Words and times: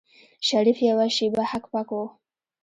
شريف 0.47 0.77
يوه 0.89 1.05
شېبه 1.15 1.43
هک 1.51 1.63
پک 1.71 1.89
و. 1.93 2.01